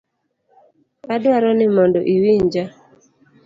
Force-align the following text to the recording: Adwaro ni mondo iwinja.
Adwaro 1.13 1.49
ni 1.57 1.67
mondo 1.75 1.99
iwinja. 2.13 2.63